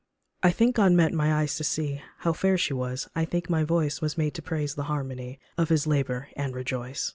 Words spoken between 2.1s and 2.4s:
How